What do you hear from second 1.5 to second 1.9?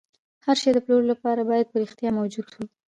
په